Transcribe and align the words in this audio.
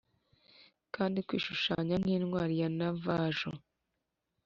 kandi 0.95 1.17
kwishushanya 1.27 1.95
nkintwari 2.01 2.55
ya 2.61 2.69
navajo. 2.77 3.49